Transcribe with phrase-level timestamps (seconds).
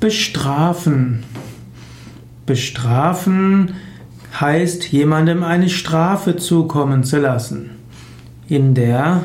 [0.00, 1.24] Bestrafen.
[2.46, 3.74] Bestrafen
[4.40, 7.70] heißt, jemandem eine Strafe zukommen zu lassen.
[8.48, 9.24] In der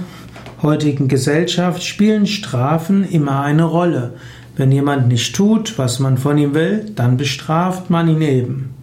[0.63, 4.15] heutigen Gesellschaft spielen Strafen immer eine Rolle.
[4.55, 8.74] Wenn jemand nicht tut, was man von ihm will, dann bestraft man ihn eben.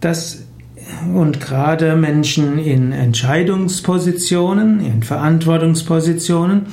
[0.00, 0.42] Das
[1.14, 6.66] und gerade Menschen in Entscheidungspositionen, in Verantwortungspositionen,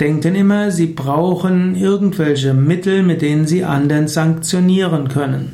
[0.00, 5.52] denken immer, sie brauchen irgendwelche Mittel, mit denen sie anderen sanktionieren können.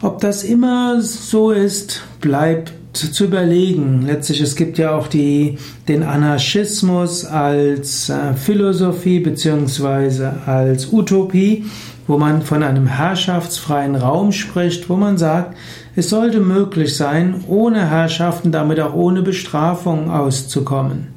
[0.00, 4.02] Ob das immer so ist, bleibt zu überlegen.
[4.06, 11.64] Letztlich, es gibt ja auch die, den Anarchismus als äh, Philosophie beziehungsweise als Utopie,
[12.06, 15.56] wo man von einem herrschaftsfreien Raum spricht, wo man sagt,
[15.96, 21.13] es sollte möglich sein, ohne Herrschaften, damit auch ohne Bestrafung auszukommen.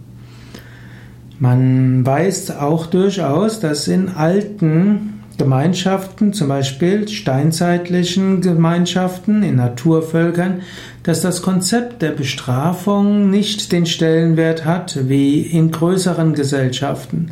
[1.39, 10.61] Man weiß auch durchaus, dass in alten Gemeinschaften, zum Beispiel steinzeitlichen Gemeinschaften, in Naturvölkern,
[11.03, 17.31] dass das Konzept der Bestrafung nicht den Stellenwert hat wie in größeren Gesellschaften.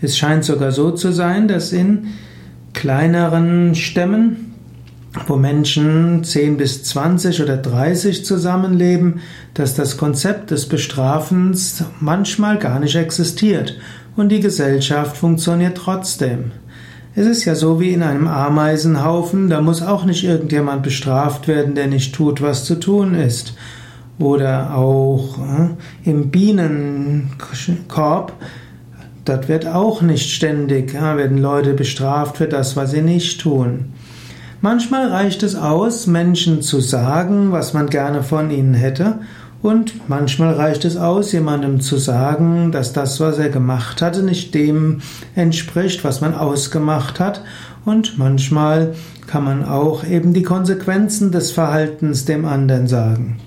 [0.00, 2.06] Es scheint sogar so zu sein, dass in
[2.72, 4.51] kleineren Stämmen,
[5.26, 9.20] wo Menschen 10 bis 20 oder 30 zusammenleben,
[9.54, 13.78] dass das Konzept des Bestrafens manchmal gar nicht existiert
[14.16, 16.52] und die Gesellschaft funktioniert trotzdem.
[17.14, 21.74] Es ist ja so wie in einem Ameisenhaufen, da muss auch nicht irgendjemand bestraft werden,
[21.74, 23.54] der nicht tut, was zu tun ist.
[24.18, 25.68] Oder auch äh,
[26.08, 28.32] im Bienenkorb,
[29.26, 33.92] dort wird auch nicht ständig, werden Leute bestraft für das, was sie nicht tun.
[34.62, 39.18] Manchmal reicht es aus, Menschen zu sagen, was man gerne von ihnen hätte,
[39.60, 44.54] und manchmal reicht es aus, jemandem zu sagen, dass das, was er gemacht hatte, nicht
[44.54, 45.00] dem
[45.34, 47.42] entspricht, was man ausgemacht hat.
[47.84, 48.94] Und manchmal
[49.28, 53.38] kann man auch eben die Konsequenzen des Verhaltens dem anderen sagen.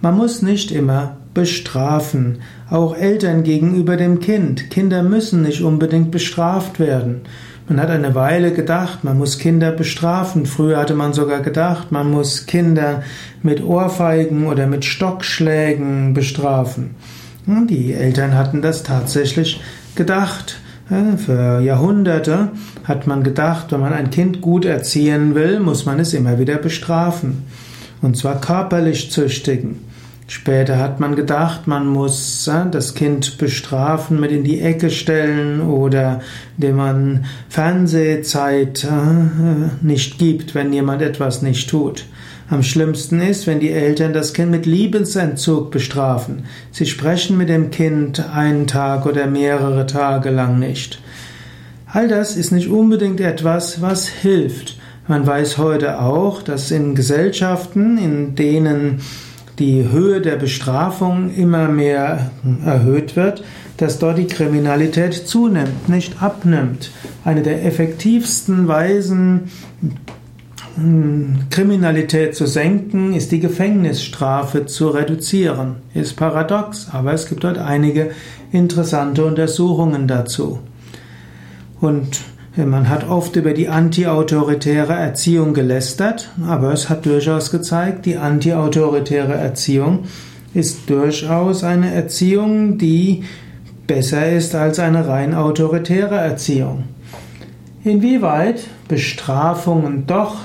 [0.00, 2.38] Man muss nicht immer bestrafen,
[2.68, 4.70] auch Eltern gegenüber dem Kind.
[4.70, 7.22] Kinder müssen nicht unbedingt bestraft werden.
[7.68, 10.46] Man hat eine Weile gedacht, man muss Kinder bestrafen.
[10.46, 13.02] Früher hatte man sogar gedacht, man muss Kinder
[13.42, 16.96] mit Ohrfeigen oder mit Stockschlägen bestrafen.
[17.46, 19.60] Die Eltern hatten das tatsächlich
[19.94, 20.60] gedacht.
[21.24, 22.50] Für Jahrhunderte
[22.84, 26.56] hat man gedacht, wenn man ein Kind gut erziehen will, muss man es immer wieder
[26.56, 27.44] bestrafen.
[28.02, 29.91] Und zwar körperlich züchtigen.
[30.34, 36.22] Später hat man gedacht, man muss das Kind bestrafen, mit in die Ecke stellen oder
[36.56, 42.06] indem man Fernsehzeit äh, nicht gibt, wenn jemand etwas nicht tut.
[42.48, 46.44] Am schlimmsten ist, wenn die Eltern das Kind mit Liebensentzug bestrafen.
[46.70, 50.98] Sie sprechen mit dem Kind einen Tag oder mehrere Tage lang nicht.
[51.86, 54.78] All das ist nicht unbedingt etwas, was hilft.
[55.06, 59.02] Man weiß heute auch, dass in Gesellschaften, in denen
[59.58, 62.30] die Höhe der Bestrafung immer mehr
[62.64, 63.44] erhöht wird,
[63.76, 66.90] dass dort die Kriminalität zunimmt, nicht abnimmt.
[67.24, 69.50] Eine der effektivsten Weisen,
[70.76, 75.76] hm, Kriminalität zu senken, ist die Gefängnisstrafe zu reduzieren.
[75.94, 78.10] Ist paradox, aber es gibt dort einige
[78.52, 80.60] interessante Untersuchungen dazu.
[81.80, 82.20] Und
[82.56, 89.32] man hat oft über die antiautoritäre Erziehung gelästert, aber es hat durchaus gezeigt, die antiautoritäre
[89.32, 90.00] Erziehung
[90.52, 93.24] ist durchaus eine Erziehung, die
[93.86, 96.84] besser ist als eine rein autoritäre Erziehung.
[97.84, 100.36] Inwieweit Bestrafungen doch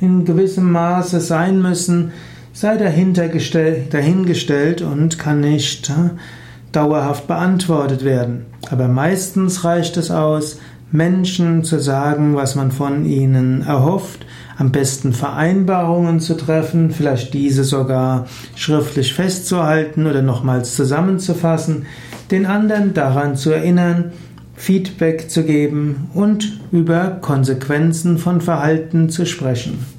[0.00, 2.12] in gewissem Maße sein müssen,
[2.52, 6.10] sei dahingestellt und kann nicht äh,
[6.72, 8.46] dauerhaft beantwortet werden.
[8.70, 10.58] Aber meistens reicht es aus,
[10.92, 14.24] Menschen zu sagen, was man von ihnen erhofft,
[14.56, 21.86] am besten Vereinbarungen zu treffen, vielleicht diese sogar schriftlich festzuhalten oder nochmals zusammenzufassen,
[22.30, 24.12] den anderen daran zu erinnern,
[24.54, 29.95] Feedback zu geben und über Konsequenzen von Verhalten zu sprechen.